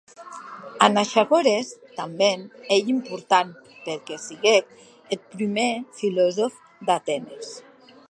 Anaxagores 0.87 1.67
tanben 1.97 2.39
ei 2.73 2.81
important 2.95 3.49
perque 3.85 4.15
siguec 4.27 4.65
eth 5.13 5.25
prumèr 5.33 5.73
filosòf 5.99 6.53
d'Atenes. 6.85 7.47